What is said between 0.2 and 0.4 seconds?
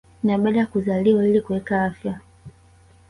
na